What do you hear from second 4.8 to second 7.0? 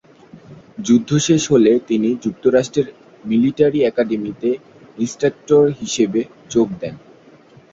Instructor হিসেবে যোগ দেন।